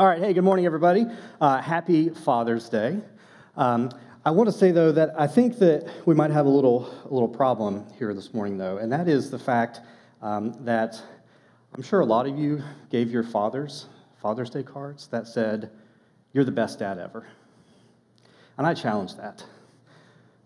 [0.00, 1.04] All right, hey, good morning, everybody.
[1.42, 3.02] Uh, happy Father's Day.
[3.54, 3.90] Um,
[4.24, 7.12] I want to say, though, that I think that we might have a little, a
[7.12, 9.82] little problem here this morning, though, and that is the fact
[10.22, 10.98] um, that
[11.74, 13.88] I'm sure a lot of you gave your fathers
[14.22, 15.70] Father's Day cards that said,
[16.32, 17.26] You're the best dad ever.
[18.56, 19.44] And I challenge that.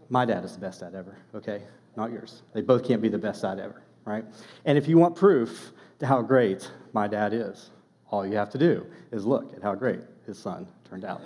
[0.08, 1.62] My dad is the best dad ever, okay?
[1.96, 2.42] Not yours.
[2.54, 4.24] They both can't be the best dad ever, right?
[4.64, 7.70] And if you want proof to how great my dad is,
[8.14, 11.20] all you have to do is look at how great his son turned out.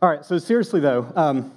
[0.00, 1.52] all right, so seriously though, um,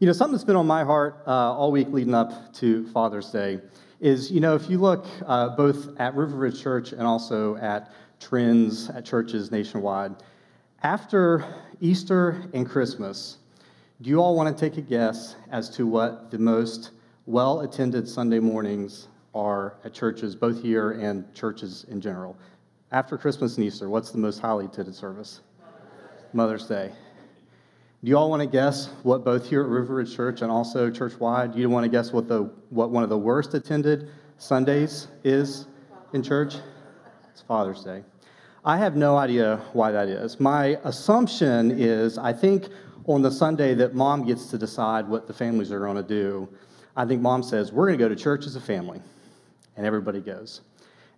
[0.00, 3.30] you know, something that's been on my heart uh, all week leading up to Father's
[3.30, 3.60] Day
[4.00, 7.92] is, you know, if you look uh, both at River Ridge Church and also at
[8.20, 10.14] trends at churches nationwide,
[10.82, 11.46] after
[11.80, 13.38] Easter and Christmas,
[14.02, 16.90] do you all want to take a guess as to what the most
[17.26, 22.36] well attended Sunday mornings are at churches, both here and churches in general?
[22.90, 25.40] After Christmas and Easter, what's the most highly attended service?
[26.32, 26.90] Mother's Day.
[28.02, 30.90] Do you all want to guess what both here at River Ridge Church and also
[30.90, 35.08] church-wide, do you want to guess what, the, what one of the worst attended Sundays
[35.24, 35.66] is
[36.12, 36.56] in church?
[37.30, 38.02] It's Father's Day.
[38.64, 40.40] I have no idea why that is.
[40.40, 42.68] My assumption is I think
[43.06, 46.48] on the Sunday that mom gets to decide what the families are going to do,
[46.96, 49.00] I think mom says, We're going to go to church as a family.
[49.76, 50.62] And everybody goes.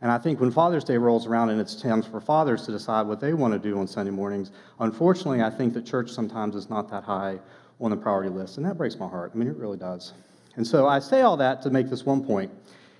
[0.00, 3.06] And I think when Father's Day rolls around and it's time for fathers to decide
[3.06, 6.70] what they want to do on Sunday mornings, unfortunately, I think that church sometimes is
[6.70, 7.40] not that high
[7.80, 8.56] on the priority list.
[8.56, 9.32] And that breaks my heart.
[9.34, 10.12] I mean, it really does.
[10.56, 12.50] And so I say all that to make this one point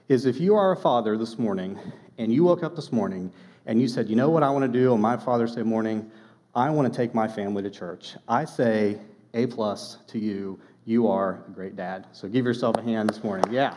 [0.09, 1.79] is if you are a father this morning
[2.19, 3.33] and you woke up this morning
[3.67, 6.11] and you said, you know what I want to do on my Father's Day morning?
[6.55, 8.17] I want to take my family to church.
[8.27, 8.99] I say
[9.35, 10.59] A plus to you.
[10.87, 12.07] You are a great dad.
[12.13, 13.53] So give yourself a hand this morning.
[13.53, 13.77] Yeah.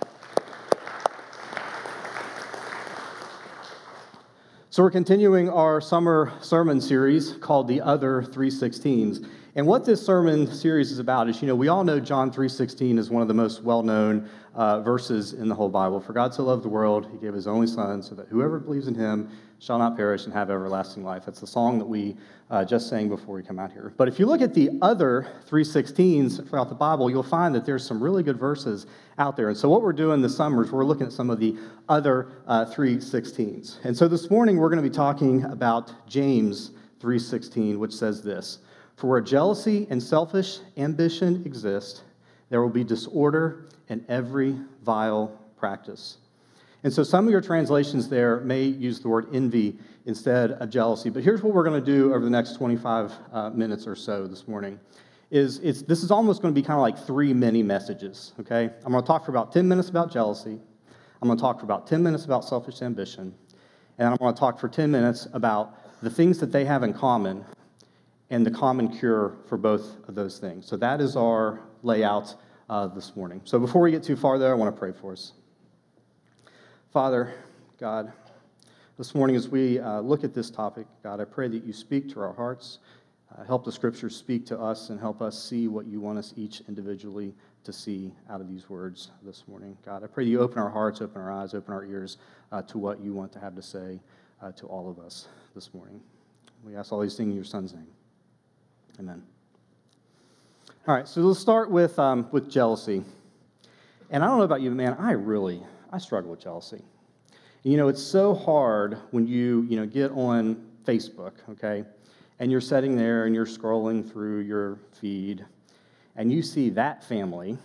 [4.74, 9.28] So we're continuing our summer sermon series called The Other 316s.
[9.54, 12.98] And what this sermon series is about is, you know, we all know John 3.16
[12.98, 16.00] is one of the most well-known uh, verses in the whole Bible.
[16.00, 18.88] For God so loved the world, he gave his only son so that whoever believes
[18.88, 19.30] in him
[19.60, 21.24] shall not perish and have everlasting life.
[21.26, 22.16] That's the song that we
[22.50, 23.94] uh, just sang before we come out here.
[23.98, 27.86] But if you look at the other 316s throughout the Bible, you'll find that there's
[27.86, 28.86] some really good verses
[29.18, 29.50] out there.
[29.50, 31.58] And so what we're doing this summer is we're looking at some of the
[31.90, 33.84] other uh, 316s.
[33.84, 38.60] And so this morning we're going to be talking about James 3:16, which says this:
[39.02, 42.04] For where jealousy and selfish ambition exist,
[42.52, 46.20] there will be disorder and every vile practice.
[46.84, 51.10] And so some of your translations there may use the word envy instead of jealousy.
[51.10, 54.28] But here's what we're going to do over the next 25 uh, minutes or so
[54.28, 54.80] this morning.
[55.32, 58.70] Is it's, this is almost going to be kind of like three mini messages, okay?
[58.86, 60.60] I'm going to talk for about 10 minutes about jealousy.
[61.24, 63.34] I'm going to talk for about 10 minutes about selfish ambition.
[63.98, 66.94] And I'm going to talk for 10 minutes about the things that they have in
[66.94, 67.44] common
[68.32, 70.66] and the common cure for both of those things.
[70.66, 72.34] So that is our layout
[72.70, 73.42] uh, this morning.
[73.44, 75.34] So before we get too far there, I want to pray for us.
[76.94, 77.34] Father,
[77.78, 78.12] God,
[78.98, 82.10] this morning as we uh, look at this topic, God, I pray that you speak
[82.14, 82.80] to our hearts,
[83.38, 86.34] uh, help the scriptures speak to us, and help us see what you want us
[86.38, 87.34] each individually
[87.66, 89.78] to see out of these words this morning.
[89.86, 92.18] God, I pray you open our hearts, open our eyes, open our ears
[92.54, 94.00] uh, to what you want to have to say
[94.42, 96.00] uh, to all of us this morning.
[96.64, 97.88] We ask all these things in your son's name.
[99.02, 99.24] Amen.
[100.88, 103.04] All right, so let's start with, um, with jealousy.
[104.12, 106.84] And I don't know about you, man, I really, I struggle with jealousy.
[107.64, 111.84] You know, it's so hard when you, you know, get on Facebook, okay,
[112.38, 115.44] and you're sitting there and you're scrolling through your feed,
[116.16, 117.58] and you see that family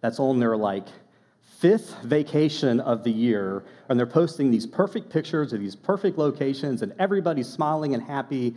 [0.00, 0.88] that's on their, like,
[1.60, 6.82] fifth vacation of the year, and they're posting these perfect pictures of these perfect locations,
[6.82, 8.56] and everybody's smiling and happy,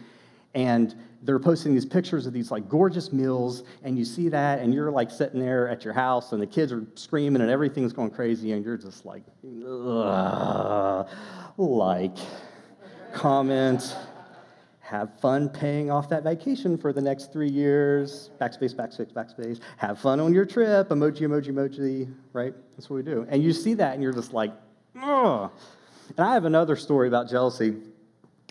[0.56, 4.74] and they're posting these pictures of these like gorgeous meals and you see that and
[4.74, 8.10] you're like sitting there at your house and the kids are screaming and everything's going
[8.10, 9.24] crazy and you're just like
[11.58, 12.18] like
[13.14, 13.96] comment
[14.80, 18.30] have fun paying off that vacation for the next three years.
[18.42, 19.62] Backspace backspace backspace.
[19.78, 20.90] Have fun on your trip.
[20.90, 22.54] Emoji emoji emoji right?
[22.76, 23.26] That's what we do.
[23.30, 24.52] And you see that and you're just like
[25.02, 25.50] Ugh.
[26.18, 27.78] and i have another story about jealousy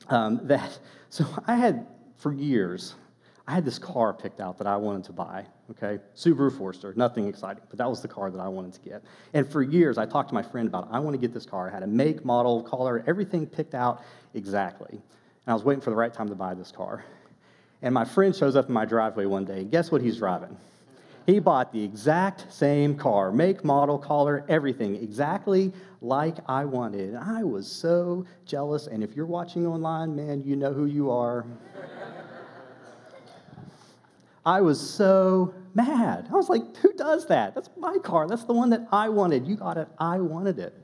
[0.08, 0.78] um, that
[1.10, 1.86] so I had,
[2.20, 2.94] for years,
[3.46, 5.98] I had this car picked out that I wanted to buy, okay?
[6.14, 9.02] Subaru Forester, nothing exciting, but that was the car that I wanted to get.
[9.34, 11.68] And for years, I talked to my friend about, I want to get this car.
[11.68, 14.92] I had a make, model, color, everything picked out exactly.
[14.92, 17.04] And I was waiting for the right time to buy this car.
[17.82, 20.56] And my friend shows up in my driveway one day, and guess what he's driving?
[21.26, 27.14] He bought the exact same car, make, model, color, everything, exactly like I wanted.
[27.14, 28.86] And I was so jealous.
[28.86, 31.44] And if you're watching online, man, you know who you are.
[34.44, 36.28] I was so mad.
[36.30, 37.54] I was like, who does that?
[37.54, 38.26] That's my car.
[38.26, 39.46] That's the one that I wanted.
[39.46, 39.88] You got it.
[39.98, 40.74] I wanted it.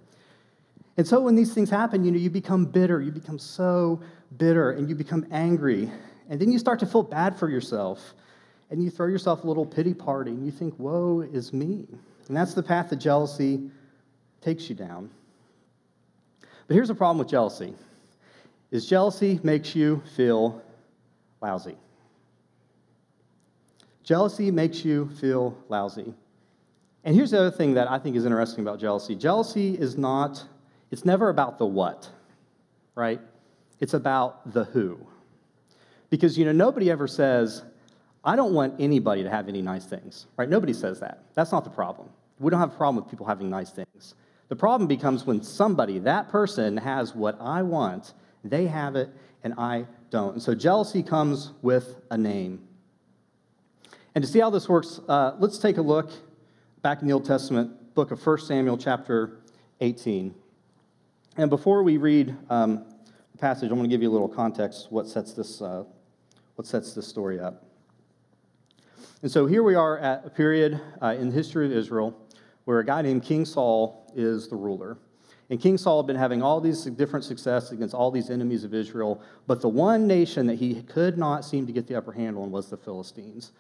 [0.97, 3.01] And so when these things happen, you know, you become bitter.
[3.01, 4.01] You become so
[4.37, 5.91] bitter and you become angry.
[6.29, 8.15] And then you start to feel bad for yourself.
[8.71, 11.87] And you throw yourself a little pity party and you think, woe is me.
[12.29, 13.71] And that's the path that jealousy
[14.41, 15.11] takes you down.
[16.67, 17.75] But here's the problem with jealousy.
[18.73, 20.61] Is jealousy makes you feel
[21.41, 21.77] lousy.
[24.07, 26.15] Jealousy makes you feel lousy.
[27.03, 30.45] And here's the other thing that I think is interesting about jealousy jealousy is not,
[30.93, 32.09] it's never about the what,
[32.95, 33.21] right?
[33.81, 35.05] It's about the who.
[36.09, 37.65] Because, you know, nobody ever says,
[38.25, 40.49] I don't want anybody to have any nice things, right?
[40.49, 41.25] Nobody says that.
[41.35, 42.09] That's not the problem.
[42.39, 44.15] We don't have a problem with people having nice things.
[44.49, 48.15] The problem becomes when somebody, that person, has what I want,
[48.45, 49.11] they have it,
[49.43, 50.35] and I don't.
[50.35, 52.67] And so jealousy comes with a name.
[54.17, 56.11] And to see how this works, uh, let's take a look
[56.81, 59.41] back in the Old Testament, book of 1 Samuel, chapter
[59.83, 60.35] 18.
[61.37, 62.87] And before we read um,
[63.33, 65.85] the passage, I'm going to give you a little context what sets this, uh,
[66.55, 67.67] what sets this story up.
[69.21, 72.19] And so here we are at a period uh, in the history of Israel
[72.65, 74.97] where a guy named King Saul is the ruler.
[75.51, 78.73] And King Saul had been having all these different success against all these enemies of
[78.73, 82.39] Israel, but the one nation that he could not seem to get the upper hand
[82.39, 83.53] on was the Philistines.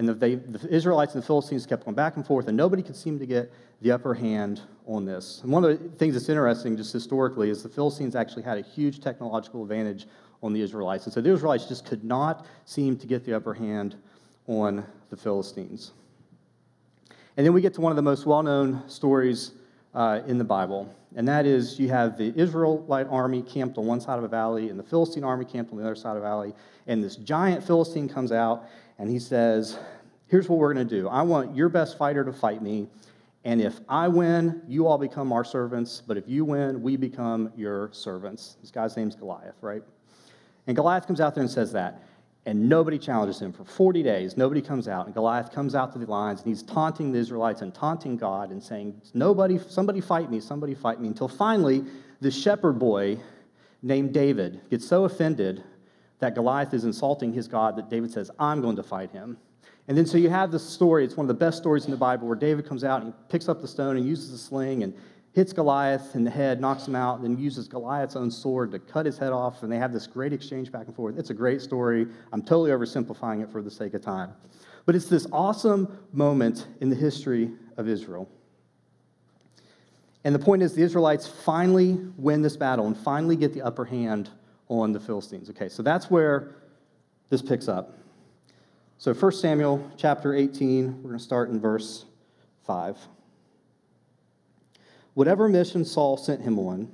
[0.00, 2.82] And the, they, the, Israelites and the Philistines kept going back and forth, and nobody
[2.82, 3.52] could seem to get
[3.82, 5.40] the upper hand on this.
[5.42, 8.62] And one of the things that's interesting, just historically, is the Philistines actually had a
[8.62, 10.06] huge technological advantage
[10.42, 11.04] on the Israelites.
[11.04, 13.96] And so the Israelites just could not seem to get the upper hand
[14.46, 15.92] on the Philistines.
[17.36, 19.52] And then we get to one of the most well known stories
[19.94, 24.00] uh, in the Bible, and that is you have the Israelite army camped on one
[24.00, 26.26] side of a valley, and the Philistine army camped on the other side of a
[26.26, 26.54] valley.
[26.86, 28.64] And this giant Philistine comes out,
[29.00, 29.78] and he says,
[30.28, 32.86] Here's what we're going to do I want your best fighter to fight me.
[33.42, 36.02] And if I win, you all become our servants.
[36.06, 38.58] But if you win, we become your servants.
[38.60, 39.82] This guy's name's Goliath, right?
[40.66, 42.02] And Goliath comes out there and says that.
[42.44, 44.36] And nobody challenges him for 40 days.
[44.36, 45.06] Nobody comes out.
[45.06, 48.50] And Goliath comes out to the lines and he's taunting the Israelites and taunting God
[48.50, 51.08] and saying, Nobody, somebody fight me, somebody fight me.
[51.08, 51.84] Until finally,
[52.20, 53.18] the shepherd boy
[53.82, 55.64] named David gets so offended
[56.20, 59.36] that Goliath is insulting his God that David says, I'm going to fight him.
[59.88, 61.96] And then so you have this story, it's one of the best stories in the
[61.96, 64.84] Bible, where David comes out and he picks up the stone and uses a sling
[64.84, 64.94] and
[65.32, 69.06] hits Goliath in the head, knocks him out, then uses Goliath's own sword to cut
[69.06, 71.18] his head off, and they have this great exchange back and forth.
[71.18, 72.06] It's a great story.
[72.32, 74.32] I'm totally oversimplifying it for the sake of time.
[74.86, 78.28] But it's this awesome moment in the history of Israel.
[80.24, 83.84] And the point is, the Israelites finally win this battle and finally get the upper
[83.84, 84.30] hand
[84.70, 85.50] on the Philistines.
[85.50, 86.54] Okay, so that's where
[87.28, 87.98] this picks up.
[88.96, 92.06] So 1 Samuel chapter 18, we're going to start in verse
[92.66, 92.96] 5.
[95.14, 96.88] Whatever mission Saul sent him on,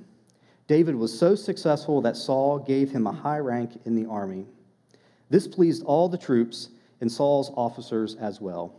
[0.67, 4.45] David was so successful that Saul gave him a high rank in the army.
[5.29, 6.69] This pleased all the troops
[6.99, 8.73] and Saul's officers as well.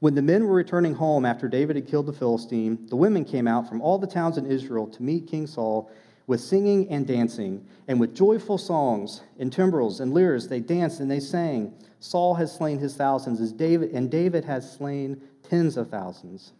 [0.00, 3.48] When the men were returning home after David had killed the Philistine, the women came
[3.48, 5.90] out from all the towns in Israel to meet King Saul
[6.28, 11.10] with singing and dancing, and with joyful songs and timbrels and lyres they danced and
[11.10, 11.74] they sang.
[12.00, 16.52] Saul has slain his thousands, as David, and David has slain tens of thousands.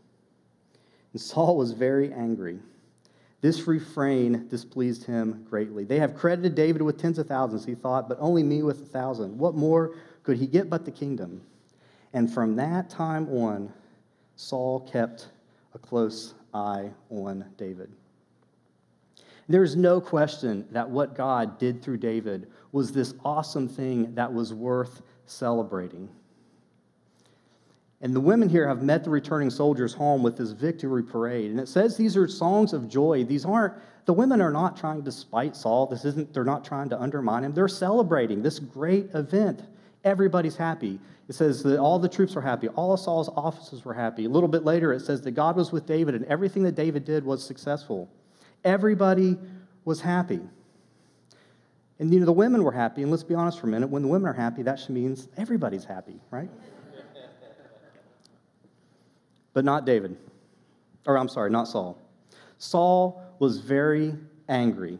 [1.12, 2.58] And Saul was very angry.
[3.42, 5.84] This refrain displeased him greatly.
[5.84, 8.87] They have credited David with tens of thousands, he thought, but only me with a
[8.87, 9.38] thousand.
[9.38, 11.42] What more could he get but the kingdom?
[12.14, 13.70] And from that time on,
[14.37, 15.28] Saul kept
[15.75, 17.92] a close eye on David.
[19.48, 24.52] There's no question that what God did through David was this awesome thing that was
[24.52, 26.08] worth celebrating.
[28.00, 31.50] And the women here have met the returning soldiers home with this victory parade.
[31.50, 33.24] And it says these are songs of joy.
[33.24, 33.74] These aren't,
[34.04, 35.86] the women are not trying to spite Saul.
[35.86, 37.52] This isn't, they're not trying to undermine him.
[37.54, 39.62] They're celebrating this great event.
[40.04, 41.00] Everybody's happy.
[41.28, 42.68] It says that all the troops were happy.
[42.68, 44.26] All of Saul's officers were happy.
[44.26, 47.04] A little bit later, it says that God was with David and everything that David
[47.04, 48.08] did was successful.
[48.64, 49.38] Everybody
[49.84, 50.40] was happy.
[51.98, 54.02] And you know, the women were happy, and let's be honest for a minute, when
[54.02, 56.48] the women are happy, that means everybody's happy, right?
[59.52, 60.16] but not David.
[61.06, 61.98] Or, I'm sorry, not Saul.
[62.58, 64.14] Saul was very
[64.48, 64.98] angry.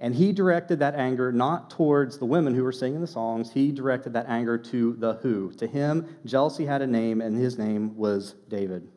[0.00, 3.70] And he directed that anger not towards the women who were singing the songs, he
[3.70, 5.52] directed that anger to the who.
[5.52, 8.88] To him, jealousy had a name, and his name was David.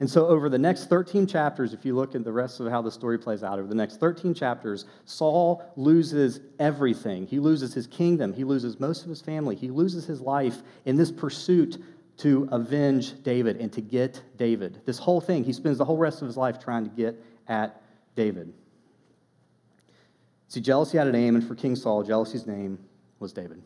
[0.00, 2.80] And so, over the next 13 chapters, if you look at the rest of how
[2.80, 7.26] the story plays out, over the next 13 chapters, Saul loses everything.
[7.26, 10.96] He loses his kingdom, he loses most of his family, he loses his life in
[10.96, 11.82] this pursuit
[12.18, 14.80] to avenge David and to get David.
[14.84, 17.80] This whole thing, he spends the whole rest of his life trying to get at
[18.14, 18.52] David.
[20.48, 22.78] See, jealousy had a name, and for King Saul, jealousy's name
[23.18, 23.62] was David.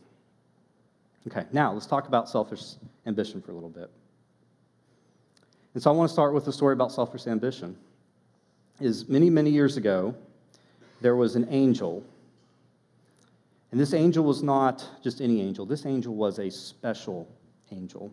[1.28, 2.62] Okay, now let's talk about selfish
[3.06, 3.90] ambition for a little bit.
[5.74, 7.76] And so I want to start with a story about selfish ambition.
[8.80, 10.14] Is many, many years ago,
[11.00, 12.04] there was an angel.
[13.70, 17.28] And this angel was not just any angel, this angel was a special
[17.70, 18.12] angel.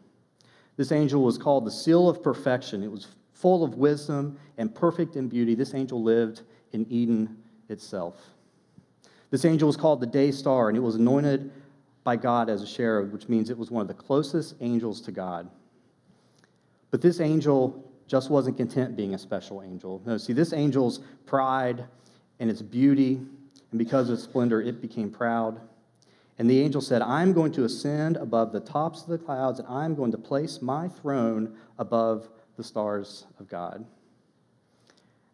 [0.78, 2.84] This angel was called the seal of perfection.
[2.84, 5.54] It was full of wisdom and perfect in beauty.
[5.54, 7.38] This angel lived in Eden
[7.68, 8.16] itself.
[9.30, 11.52] This angel was called the day star, and it was anointed
[12.04, 15.12] by God as a cherub, which means it was one of the closest angels to
[15.12, 15.50] God.
[16.92, 20.02] But this angel just wasn't content being a special angel.
[20.06, 21.86] No, see, this angel's pride
[22.40, 23.22] and its beauty,
[23.72, 25.62] and because of its splendor, it became proud.
[26.40, 29.68] And the angel said, I'm going to ascend above the tops of the clouds, and
[29.68, 33.76] I'm going to place my throne above the stars of God.
[33.76, 33.86] And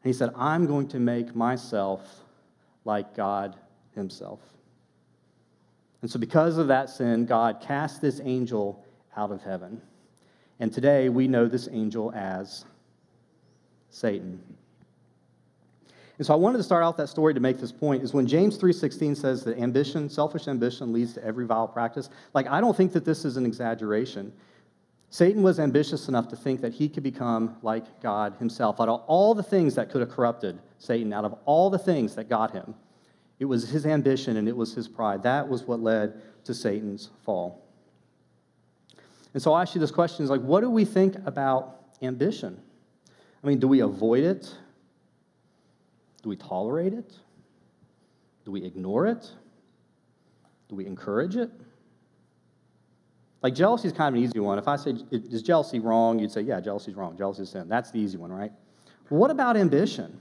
[0.04, 2.02] he said, I'm going to make myself
[2.84, 3.56] like God
[3.94, 4.40] himself.
[6.02, 8.84] And so, because of that sin, God cast this angel
[9.16, 9.82] out of heaven.
[10.60, 12.66] And today we know this angel as
[13.90, 14.42] Satan.
[16.18, 18.26] And so I wanted to start out that story to make this point is when
[18.26, 22.10] James 3:16 says that ambition, selfish ambition leads to every vile practice.
[22.34, 24.32] Like I don't think that this is an exaggeration.
[25.10, 28.80] Satan was ambitious enough to think that he could become like God himself.
[28.80, 32.16] Out of all the things that could have corrupted Satan, out of all the things
[32.16, 32.76] that got him,
[33.40, 35.24] it was his ambition and it was his pride.
[35.24, 37.65] That was what led to Satan's fall.
[39.36, 42.58] And so I ask you this question is like, what do we think about ambition?
[43.44, 44.50] I mean, do we avoid it?
[46.24, 47.14] Do we tolerate it?
[48.46, 49.30] Do we ignore it?
[50.70, 51.52] Do we encourage it?
[53.42, 54.58] Like jealousy is kind of an easy one.
[54.58, 56.18] If I say, is jealousy wrong?
[56.18, 57.18] You'd say, yeah, jealousy is wrong.
[57.18, 57.68] Jealousy is sin.
[57.68, 58.54] That's the easy one, right?
[59.10, 60.18] What about ambition?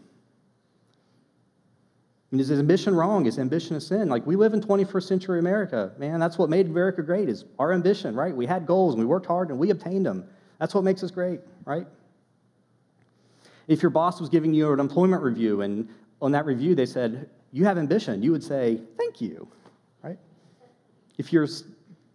[2.34, 3.26] Mean, is ambition wrong?
[3.26, 4.08] Is ambition a sin?
[4.08, 6.18] Like we live in 21st century America, man.
[6.18, 8.34] That's what made America great is our ambition, right?
[8.34, 10.26] We had goals and we worked hard and we obtained them.
[10.58, 11.86] That's what makes us great, right?
[13.68, 15.88] If your boss was giving you an employment review and
[16.20, 19.46] on that review they said, You have ambition, you would say, Thank you,
[20.02, 20.18] right?
[21.18, 21.46] If, you're,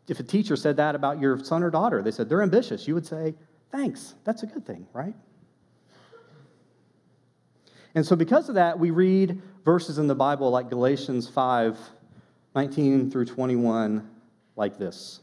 [0.09, 2.93] if a teacher said that about your son or daughter, they said, They're ambitious, you
[2.93, 3.35] would say,
[3.71, 5.15] Thanks, that's a good thing, right?
[7.96, 11.77] And so, because of that, we read verses in the Bible like Galatians 5
[12.55, 14.10] 19 through 21
[14.55, 15.22] like this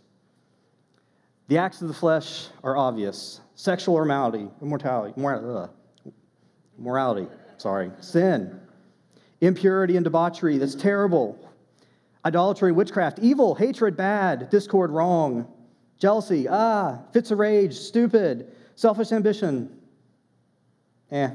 [1.48, 5.72] The acts of the flesh are obvious sexual immorality, immortality, morality,
[6.78, 8.60] morality, sorry, sin,
[9.40, 11.38] impurity and debauchery, that's terrible,
[12.24, 15.50] idolatry, witchcraft, evil, hatred, bad, discord, wrong,
[15.98, 19.74] jealousy, ah, fits of rage, stupid, selfish ambition,
[21.10, 21.30] eh.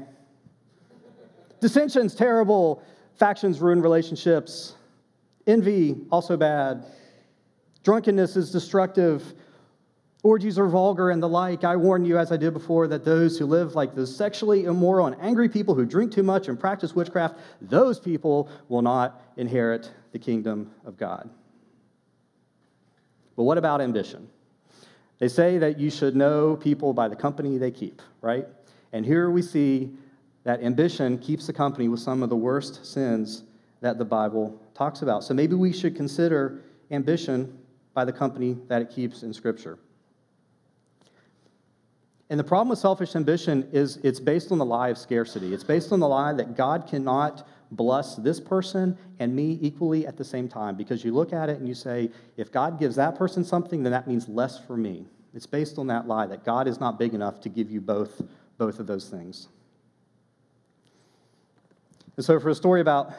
[1.62, 2.82] Dissensions, terrible.
[3.14, 4.74] Factions ruin relationships.
[5.46, 6.84] Envy, also bad.
[7.84, 9.22] Drunkenness is destructive.
[10.24, 11.62] Orgies are vulgar and the like.
[11.62, 15.06] I warn you, as I did before, that those who live like the sexually immoral
[15.06, 19.88] and angry people who drink too much and practice witchcraft, those people will not inherit
[20.10, 21.30] the kingdom of God.
[23.36, 24.28] But what about ambition?
[25.20, 28.48] They say that you should know people by the company they keep, right?
[28.92, 29.92] And here we see
[30.44, 33.44] that ambition keeps the company with some of the worst sins
[33.80, 35.24] that the Bible talks about.
[35.24, 37.58] So maybe we should consider ambition
[37.94, 39.78] by the company that it keeps in Scripture.
[42.30, 45.52] And the problem with selfish ambition is it's based on the lie of scarcity.
[45.52, 50.16] It's based on the lie that God cannot bless this person and me equally at
[50.16, 53.16] the same time because you look at it and you say, if God gives that
[53.16, 55.06] person something, then that means less for me.
[55.34, 58.22] It's based on that lie that God is not big enough to give you both,
[58.56, 59.48] both of those things.
[62.16, 63.14] And so, for a story about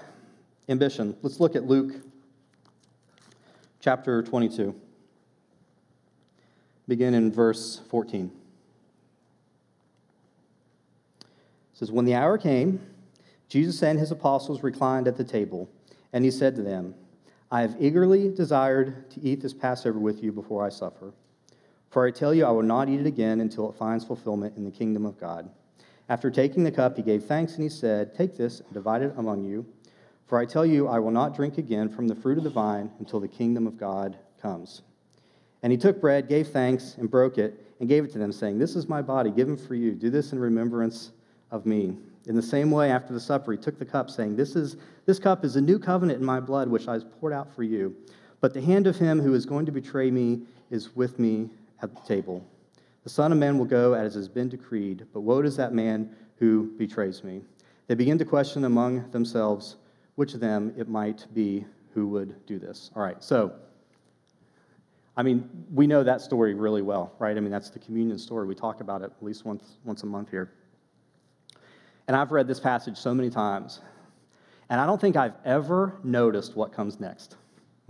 [0.70, 1.94] ambition, let's look at Luke
[3.80, 4.76] chapter 22.
[6.88, 8.32] Begin in verse 14.
[11.22, 11.28] It
[11.74, 12.80] says, When the hour came,
[13.50, 15.70] Jesus and his apostles reclined at the table,
[16.12, 16.94] and he said to them,
[17.52, 21.14] I have eagerly desired to eat this Passover with you before I suffer.
[21.90, 24.66] For I tell you, I will not eat it again until it finds fulfillment in
[24.66, 25.50] the kingdom of God.
[26.10, 29.14] After taking the cup, he gave thanks and he said, Take this and divide it
[29.18, 29.66] among you.
[30.28, 32.92] For I tell you, I will not drink again from the fruit of the vine
[33.00, 34.82] until the kingdom of God comes.
[35.62, 38.60] And he took bread, gave thanks, and broke it, and gave it to them, saying,
[38.60, 39.94] This is my body, given for you.
[39.94, 41.12] Do this in remembrance
[41.52, 41.98] of me.
[42.26, 45.20] In the same way, after the supper, he took the cup, saying, This, is, this
[45.20, 47.96] cup is a new covenant in my blood, which I have poured out for you.
[48.42, 51.50] But the hand of him who is going to betray me is with me
[51.82, 52.46] at the table.
[53.04, 56.16] The Son of Man will go as has been decreed, but woe is that man
[56.38, 57.42] who betrays me.
[57.88, 59.76] They begin to question among themselves
[60.16, 62.92] which of them it might be who would do this.
[62.96, 63.54] All right, so,
[65.18, 67.36] I mean, we know that story really well, right?
[67.36, 68.48] I mean, that's the communion story.
[68.48, 70.54] We talk about it at least once, once a month here.
[72.08, 73.82] And I've read this passage so many times,
[74.70, 77.36] and I don't think I've ever noticed what comes next.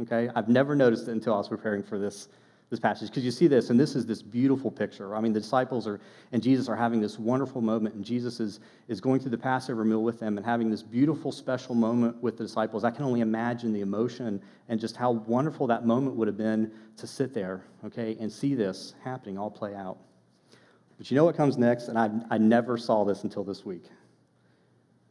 [0.01, 0.29] Okay?
[0.36, 2.29] I've never noticed it until I was preparing for this
[2.74, 5.15] this passage because you see this, and this is this beautiful picture.
[5.15, 6.00] I mean, the disciples are
[6.32, 9.86] and Jesus are having this wonderful moment, and Jesus is, is going through the Passover
[9.86, 12.84] meal with them and having this beautiful, special moment with the disciples.
[12.84, 16.72] I can only imagine the emotion and just how wonderful that moment would have been
[16.98, 20.00] to sit there, okay, and see this happening all play out.
[20.98, 21.89] But you know what comes next?
[21.89, 23.84] And I, I never saw this until this week.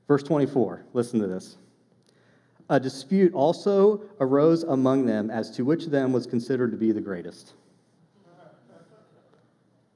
[0.09, 1.59] Verse 24, listen to this.
[2.73, 6.91] A dispute also arose among them as to which of them was considered to be
[6.91, 7.53] the greatest.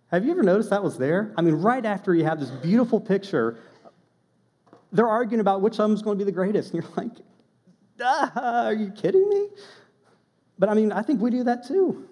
[0.09, 1.33] Have you ever noticed that was there?
[1.39, 3.57] I mean, right after you have this beautiful picture,
[4.93, 6.75] they're arguing about which of going to be the greatest.
[6.75, 7.13] And you're like,
[8.37, 9.49] are you kidding me?
[10.59, 12.07] But I mean, I think we do that too.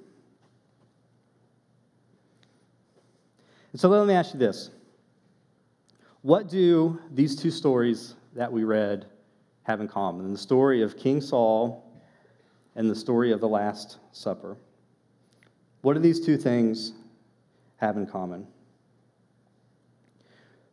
[3.72, 4.70] And so let me ask you this
[6.22, 9.04] What do these two stories that we read
[9.64, 11.84] have in common the story of King Saul
[12.76, 14.56] and the story of the Last Supper.
[15.82, 16.92] What do these two things
[17.76, 18.46] have in common?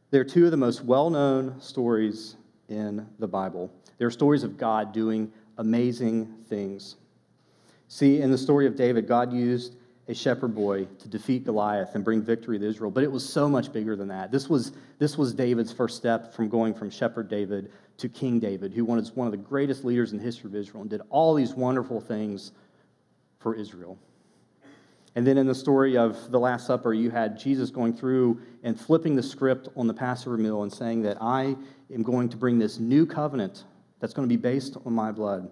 [0.09, 2.35] They're two of the most well known stories
[2.69, 3.71] in the Bible.
[3.97, 6.97] They're stories of God doing amazing things.
[7.87, 9.75] See, in the story of David, God used
[10.11, 12.91] a shepherd boy to defeat Goliath and bring victory to Israel.
[12.91, 14.31] But it was so much bigger than that.
[14.31, 18.73] This was, this was David's first step from going from shepherd David to King David,
[18.73, 21.33] who was one of the greatest leaders in the history of Israel and did all
[21.33, 22.51] these wonderful things
[23.39, 23.97] for Israel.
[25.15, 28.79] And then in the story of the Last Supper, you had Jesus going through and
[28.79, 31.55] flipping the script on the Passover meal and saying that I
[31.93, 33.63] am going to bring this new covenant
[33.99, 35.49] that's going to be based on my blood.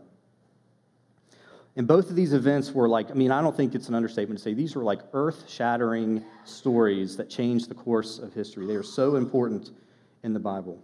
[1.79, 4.37] And both of these events were like, I mean, I don't think it's an understatement
[4.37, 8.67] to say these were like earth shattering stories that changed the course of history.
[8.67, 9.71] They are so important
[10.23, 10.77] in the Bible.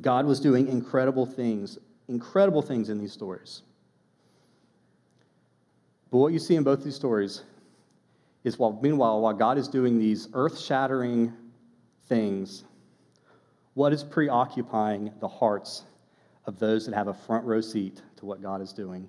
[0.00, 3.62] God was doing incredible things, incredible things in these stories.
[6.12, 7.42] But what you see in both these stories
[8.44, 11.32] is while, meanwhile, while God is doing these earth shattering
[12.06, 12.62] things,
[13.74, 15.82] what is preoccupying the hearts
[16.46, 19.08] of those that have a front row seat to what God is doing?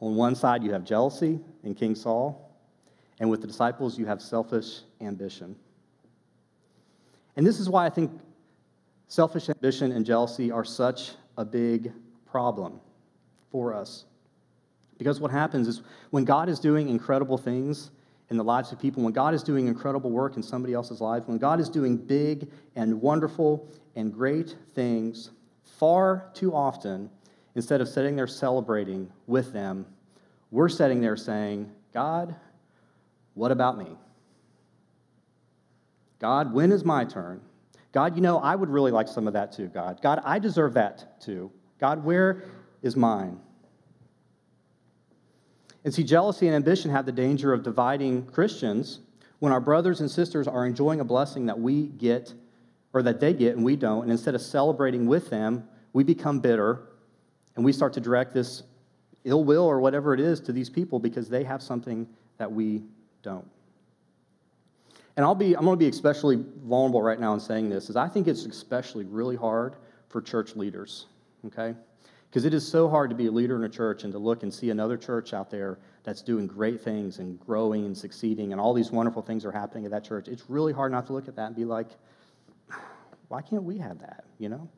[0.00, 2.54] On one side, you have jealousy in King Saul,
[3.20, 5.56] and with the disciples, you have selfish ambition.
[7.36, 8.10] And this is why I think
[9.08, 11.92] Selfish ambition and jealousy are such a big
[12.30, 12.78] problem
[13.50, 14.04] for us.
[14.98, 17.90] Because what happens is when God is doing incredible things
[18.28, 21.22] in the lives of people, when God is doing incredible work in somebody else's life,
[21.26, 25.30] when God is doing big and wonderful and great things,
[25.64, 27.08] far too often,
[27.58, 29.84] instead of sitting there celebrating with them,
[30.52, 32.36] we're sitting there saying, God,
[33.34, 33.88] what about me?
[36.20, 37.40] God, when is my turn?
[37.90, 40.00] God, you know, I would really like some of that too, God.
[40.00, 41.50] God, I deserve that too.
[41.80, 42.44] God, where
[42.80, 43.40] is mine?
[45.84, 49.00] And see, jealousy and ambition have the danger of dividing Christians
[49.40, 52.32] when our brothers and sisters are enjoying a blessing that we get
[52.92, 54.02] or that they get and we don't.
[54.02, 56.87] And instead of celebrating with them, we become bitter
[57.58, 58.62] and we start to direct this
[59.24, 62.06] ill will or whatever it is to these people because they have something
[62.38, 62.84] that we
[63.24, 63.44] don't.
[65.16, 67.96] And I'll be, I'm going to be especially vulnerable right now in saying this, is
[67.96, 69.74] I think it's especially really hard
[70.08, 71.06] for church leaders,
[71.46, 71.74] okay?
[72.30, 74.44] Because it is so hard to be a leader in a church and to look
[74.44, 78.60] and see another church out there that's doing great things and growing and succeeding, and
[78.60, 80.28] all these wonderful things are happening at that church.
[80.28, 81.88] It's really hard not to look at that and be like,
[83.26, 84.68] why can't we have that, you know?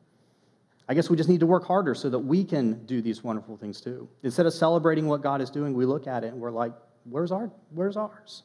[0.89, 3.55] I guess we just need to work harder so that we can do these wonderful
[3.57, 4.09] things too.
[4.23, 6.73] Instead of celebrating what God is doing, we look at it and we're like,
[7.05, 8.43] where's our where's ours?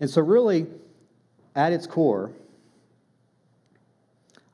[0.00, 0.66] And so, really,
[1.54, 2.30] at its core,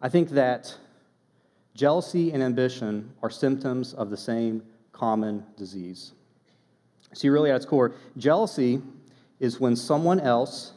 [0.01, 0.77] I think that
[1.75, 6.13] jealousy and ambition are symptoms of the same common disease.
[7.15, 8.81] See, really, at its core, jealousy
[9.41, 10.73] is when someone else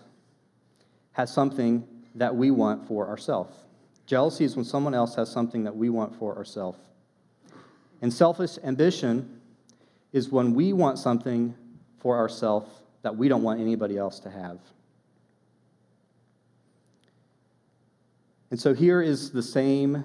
[1.13, 3.64] has something that we want for ourselves.
[4.05, 6.79] Jealousy is when someone else has something that we want for ourselves.
[8.01, 9.41] And selfish ambition
[10.13, 11.55] is when we want something
[11.99, 12.69] for ourselves
[13.01, 14.59] that we don't want anybody else to have.
[18.51, 20.03] And so here is the same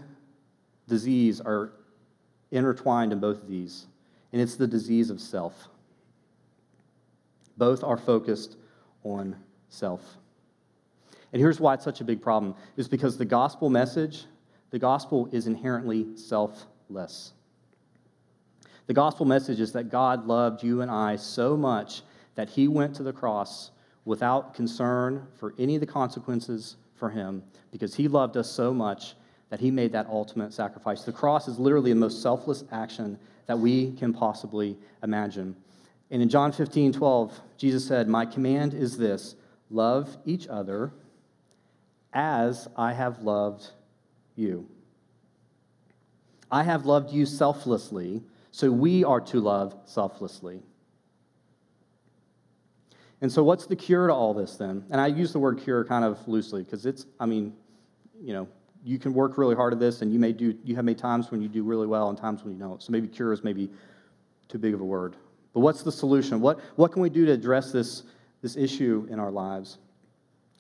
[0.88, 1.72] disease are
[2.50, 3.86] intertwined in both of these,
[4.32, 5.68] and it's the disease of self.
[7.56, 8.56] Both are focused
[9.04, 9.36] on
[9.68, 10.16] self.
[11.32, 14.24] And here's why it's such a big problem is because the gospel message,
[14.70, 17.32] the gospel is inherently selfless.
[18.86, 22.02] The gospel message is that God loved you and I so much
[22.34, 23.70] that he went to the cross
[24.04, 29.14] without concern for any of the consequences for him because he loved us so much
[29.50, 31.02] that he made that ultimate sacrifice.
[31.02, 35.56] The cross is literally the most selfless action that we can possibly imagine.
[36.10, 39.36] And in John 15, 12, Jesus said, My command is this
[39.70, 40.92] love each other
[42.12, 43.68] as I have loved
[44.36, 44.68] you.
[46.50, 50.60] I have loved you selflessly, so we are to love selflessly.
[53.20, 54.84] And so, what's the cure to all this then?
[54.90, 57.52] And I use the word cure kind of loosely because it's, I mean,
[58.20, 58.48] you know,
[58.82, 61.30] you can work really hard at this, and you may do, you have many times
[61.30, 62.82] when you do really well and times when you don't.
[62.82, 63.70] So maybe cure is maybe
[64.48, 65.16] too big of a word.
[65.52, 66.40] But what's the solution?
[66.40, 68.04] What, what can we do to address this,
[68.40, 69.78] this issue in our lives?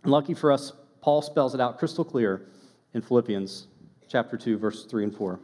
[0.02, 2.46] And lucky for us, Paul spells it out crystal clear
[2.94, 3.66] in Philippians
[4.08, 5.40] chapter 2, verse 3 and 4.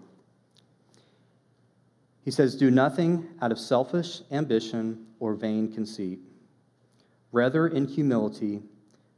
[2.25, 6.19] He says, Do nothing out of selfish ambition or vain conceit.
[7.33, 8.63] Rather, in humility,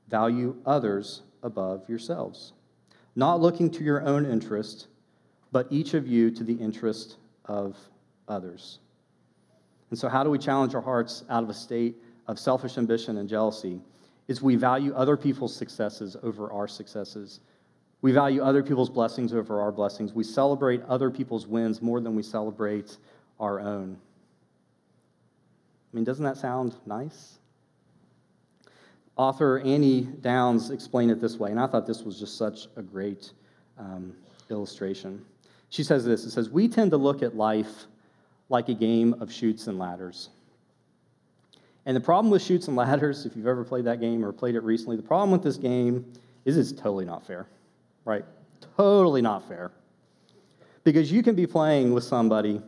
[0.09, 2.53] value others above yourselves,
[3.16, 4.88] not looking to your own interest,
[5.53, 7.77] but each of you to the interest of
[8.29, 8.79] others.
[9.90, 11.96] And so, how do we challenge our hearts out of a state
[12.27, 13.81] of selfish ambition and jealousy?
[14.28, 17.40] Is we value other people's successes over our successes.
[18.02, 20.12] We value other people's blessings over our blessings.
[20.12, 22.96] We celebrate other people's wins more than we celebrate
[23.40, 23.96] our own.
[25.92, 27.38] I mean, doesn't that sound nice?
[29.16, 32.82] Author Annie Downs explained it this way, and I thought this was just such a
[32.82, 33.32] great
[33.76, 34.14] um,
[34.50, 35.24] illustration.
[35.70, 37.86] She says this It says, We tend to look at life
[38.48, 40.30] like a game of Chutes and Ladders.
[41.88, 44.55] And the problem with Chutes and Ladders, if you've ever played that game or played
[44.57, 46.05] it recently, the problem with this game
[46.44, 47.46] is it's totally not fair,
[48.05, 48.27] right?
[48.77, 49.72] Totally not fair.
[50.85, 52.61] Because you can be playing with somebody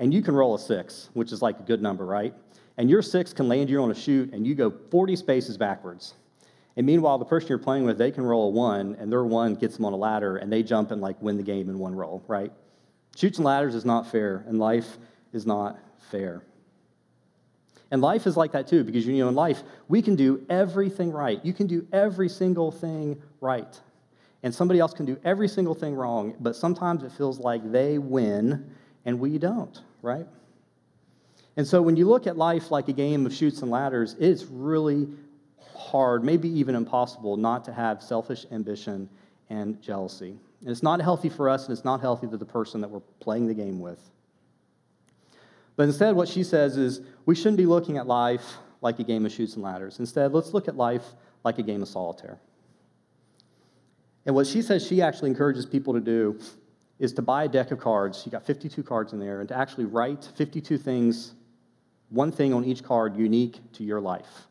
[0.00, 2.34] and you can roll a six, which is like a good number, right?
[2.76, 6.14] And your six can land you on a chute and you go 40 spaces backwards.
[6.76, 9.54] And meanwhile, the person you're playing with, they can roll a one, and their one
[9.54, 11.94] gets them on a ladder, and they jump and like win the game in one
[11.94, 12.50] roll, right?
[13.14, 14.98] Chutes and ladders is not fair, and life
[15.32, 15.78] is not
[16.10, 16.42] fair.
[17.90, 21.12] And life is like that too, because you know, in life, we can do everything
[21.12, 21.44] right.
[21.44, 23.80] You can do every single thing right.
[24.42, 27.98] And somebody else can do every single thing wrong, but sometimes it feels like they
[27.98, 28.70] win
[29.04, 30.26] and we don't, right?
[31.56, 34.44] And so when you look at life like a game of Chutes and Ladders, it's
[34.44, 35.08] really
[35.74, 39.08] hard, maybe even impossible, not to have selfish ambition
[39.50, 40.36] and jealousy.
[40.60, 43.00] And it's not healthy for us, and it's not healthy to the person that we're
[43.20, 44.00] playing the game with.
[45.76, 49.26] But instead, what she says is we shouldn't be looking at life like a game
[49.26, 49.98] of Chutes and Ladders.
[49.98, 51.04] Instead, let's look at life
[51.44, 52.38] like a game of solitaire.
[54.26, 56.38] And what she says she actually encourages people to do
[56.98, 58.22] is to buy a deck of cards.
[58.24, 61.34] You got 52 cards in there, and to actually write 52 things,
[62.10, 64.46] one thing on each card unique to your life.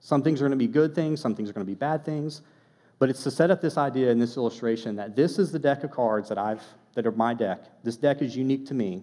[0.00, 2.04] Some things are going to be good things, some things are going to be bad
[2.04, 2.42] things,
[2.98, 5.84] but it's to set up this idea in this illustration that this is the deck
[5.84, 6.62] of cards that I've
[6.94, 7.64] that are my deck.
[7.82, 9.02] This deck is unique to me.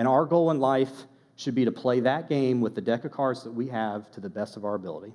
[0.00, 1.04] And our goal in life
[1.36, 4.20] should be to play that game with the deck of cards that we have to
[4.20, 5.12] the best of our ability.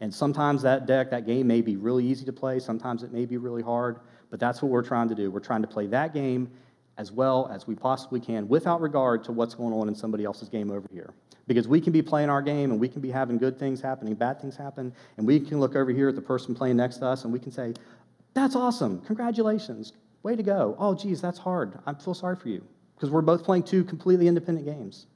[0.00, 3.24] And sometimes that deck, that game may be really easy to play, sometimes it may
[3.24, 5.30] be really hard, but that's what we're trying to do.
[5.30, 6.50] We're trying to play that game
[6.96, 10.48] as well as we possibly can without regard to what's going on in somebody else's
[10.48, 11.14] game over here.
[11.46, 14.14] Because we can be playing our game and we can be having good things happening,
[14.14, 17.06] bad things happen, and we can look over here at the person playing next to
[17.06, 17.74] us and we can say,
[18.34, 19.02] That's awesome.
[19.02, 19.92] Congratulations.
[20.24, 20.74] Way to go.
[20.80, 21.78] Oh, geez, that's hard.
[21.86, 22.66] I feel sorry for you
[22.98, 25.06] because we're both playing two completely independent games.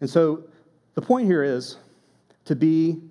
[0.00, 0.44] And so
[0.94, 1.78] the point here is
[2.44, 3.02] to be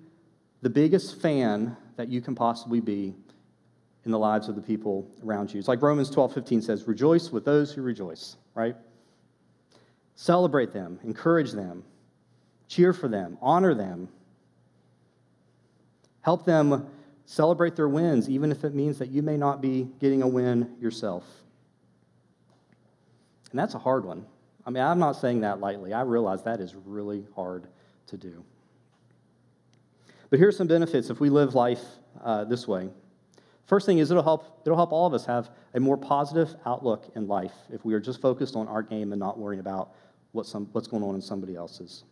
[0.62, 3.14] the biggest fan that you can possibly be
[4.06, 5.58] in the lives of the people around you.
[5.58, 8.76] It's like Romans 12 15 says, Rejoice with those who rejoice, right?
[10.14, 11.84] Celebrate them, encourage them,
[12.68, 14.08] cheer for them, honor them,
[16.22, 16.86] help them
[17.26, 20.76] Celebrate their wins, even if it means that you may not be getting a win
[20.80, 21.24] yourself.
[23.50, 24.26] And that's a hard one.
[24.66, 25.92] I mean, I'm not saying that lightly.
[25.92, 27.68] I realize that is really hard
[28.08, 28.44] to do.
[30.30, 31.82] But here are some benefits if we live life
[32.22, 32.90] uh, this way.
[33.66, 37.10] First thing is it'll help, it'll help all of us have a more positive outlook
[37.14, 39.94] in life if we are just focused on our game and not worrying about
[40.32, 42.04] what some, what's going on in somebody else's.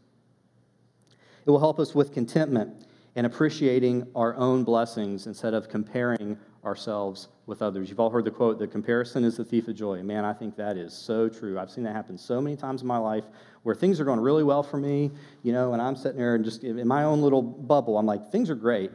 [1.45, 7.29] It will help us with contentment and appreciating our own blessings instead of comparing ourselves
[7.47, 7.89] with others.
[7.89, 10.03] You've all heard the quote, the comparison is the thief of joy.
[10.03, 11.59] Man, I think that is so true.
[11.59, 13.25] I've seen that happen so many times in my life
[13.65, 15.11] where things are going really well for me,
[15.43, 18.31] you know, and I'm sitting there and just in my own little bubble, I'm like,
[18.31, 18.91] things are great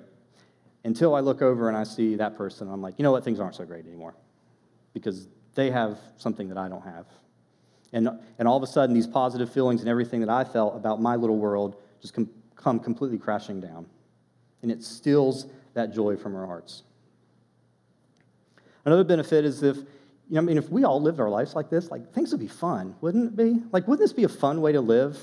[0.84, 2.70] until I look over and I see that person.
[2.72, 4.16] I'm like, you know what, things aren't so great anymore
[4.94, 7.06] because they have something that I don't have.
[7.94, 11.02] And, and all of a sudden, these positive feelings and everything that I felt about
[11.02, 13.86] my little world just com- come completely crashing down.
[14.62, 16.84] And it steals that joy from our hearts.
[18.86, 19.86] Another benefit is if, you
[20.30, 22.48] know, I mean, if we all lived our lives like this, like things would be
[22.48, 23.62] fun, wouldn't it be?
[23.72, 25.18] Like, wouldn't this be a fun way to live?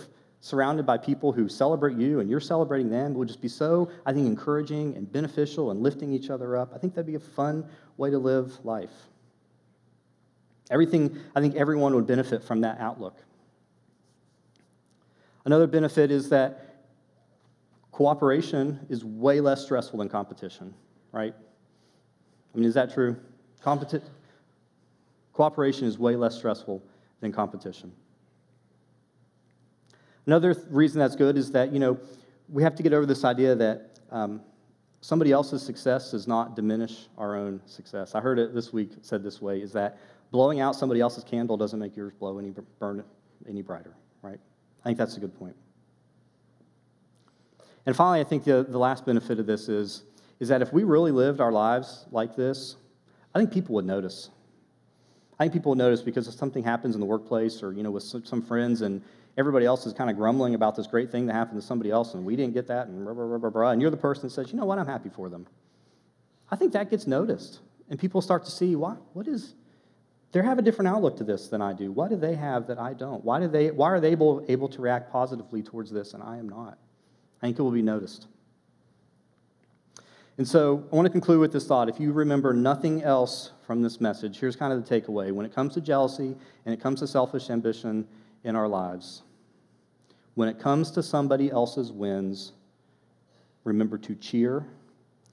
[0.44, 3.90] surrounded by people who celebrate you and you're celebrating them it would just be so,
[4.04, 6.70] I think, encouraging and beneficial and lifting each other up.
[6.74, 7.66] I think that'd be a fun
[7.96, 8.92] way to live life.
[10.70, 13.16] Everything, I think everyone would benefit from that outlook.
[15.46, 16.73] Another benefit is that
[17.94, 20.74] cooperation is way less stressful than competition,
[21.12, 21.32] right?
[22.52, 23.16] I mean, is that true?
[23.64, 24.02] Competi-
[25.32, 26.82] cooperation is way less stressful
[27.20, 27.92] than competition.
[30.26, 31.96] Another th- reason that's good is that, you know,
[32.48, 34.40] we have to get over this idea that um,
[35.00, 38.16] somebody else's success does not diminish our own success.
[38.16, 39.98] I heard it this week said this way is that
[40.32, 43.04] blowing out somebody else's candle doesn't make yours blow any, burn
[43.48, 44.40] any brighter, right?
[44.80, 45.54] I think that's a good point.
[47.86, 50.04] And finally, I think the, the last benefit of this is,
[50.40, 52.76] is that if we really lived our lives like this,
[53.34, 54.30] I think people would notice.
[55.38, 57.90] I think people would notice because if something happens in the workplace or, you know,
[57.90, 59.02] with some, some friends and,
[59.36, 62.14] everybody else is kind of grumbling about this great thing that happened to somebody else,
[62.14, 64.22] and we didn't get that, and blah, blah, blah, blah, blah, and you're the person
[64.22, 65.46] that says, you know what, I'm happy for them.
[66.50, 69.54] I think that gets noticed, and people start to see, why, what is,
[70.32, 71.92] they have a different outlook to this than I do.
[71.92, 73.24] What do they have that I don't?
[73.24, 76.38] Why, do they, why are they able, able to react positively towards this, and I
[76.38, 76.78] am not?
[77.42, 78.26] I think it will be noticed.
[80.36, 81.88] And so I want to conclude with this thought.
[81.88, 85.30] If you remember nothing else from this message, here's kind of the takeaway.
[85.30, 88.06] When it comes to jealousy and it comes to selfish ambition,
[88.44, 89.22] in our lives.
[90.34, 92.52] When it comes to somebody else's wins,
[93.64, 94.66] remember to cheer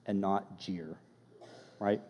[0.06, 0.98] and not jeer,
[1.80, 2.02] right?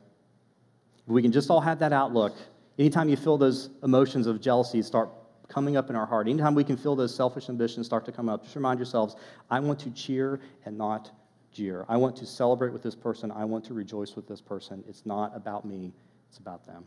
[1.06, 2.36] If we can just all have that outlook,
[2.77, 5.10] anytime you feel those emotions of jealousy start
[5.51, 8.29] coming up in our heart, anytime we can feel those selfish ambitions start to come
[8.29, 9.15] up, just remind yourselves
[9.49, 11.11] I want to cheer and not
[11.51, 11.85] jeer.
[11.89, 13.31] I want to celebrate with this person.
[13.31, 14.83] I want to rejoice with this person.
[14.87, 15.91] It's not about me,
[16.29, 16.85] it's about them.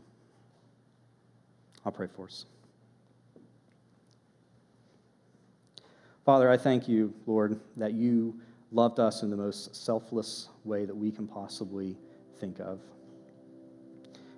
[1.84, 2.46] I'll pray for us.
[6.24, 8.34] Father, I thank you, Lord, that you
[8.72, 11.96] loved us in the most selfless way that we can possibly
[12.40, 12.80] think of.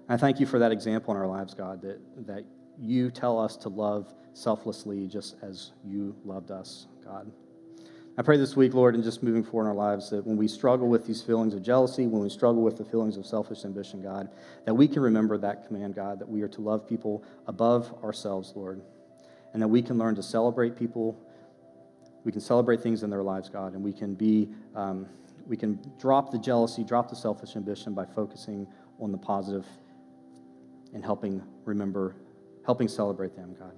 [0.08, 2.44] I thank you for that example in our lives, God, that, that
[2.80, 7.30] you tell us to love selflessly just as you loved us, God.
[8.18, 10.48] I pray this week, Lord, and just moving forward in our lives, that when we
[10.48, 14.02] struggle with these feelings of jealousy, when we struggle with the feelings of selfish ambition,
[14.02, 14.30] God,
[14.64, 18.54] that we can remember that command, God, that we are to love people above ourselves,
[18.56, 18.80] Lord,
[19.52, 21.18] and that we can learn to celebrate people
[22.26, 25.06] we can celebrate things in their lives, God, and we can be, um,
[25.46, 28.66] we can drop the jealousy, drop the selfish ambition by focusing
[28.98, 29.64] on the positive
[30.92, 32.16] and helping remember,
[32.66, 33.72] helping celebrate them, God.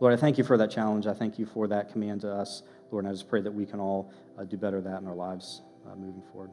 [0.00, 1.06] Lord, I thank you for that challenge.
[1.06, 3.64] I thank you for that command to us, Lord, and I just pray that we
[3.64, 6.50] can all uh, do better that in our lives uh, moving forward.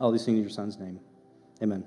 [0.00, 0.98] All these things in your son's name.
[1.62, 1.84] Amen.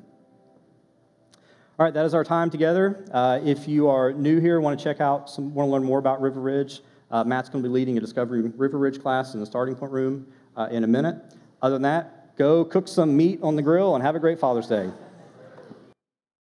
[1.80, 3.04] All right, that is our time together.
[3.12, 6.00] Uh, if you are new here, want to check out some, want to learn more
[6.00, 9.40] about River Ridge, uh, Matt's going to be leading a Discovery River Ridge class in
[9.40, 11.18] the starting point room uh, in a minute.
[11.62, 14.68] Other than that, go cook some meat on the grill and have a great Father's
[14.68, 14.90] Day.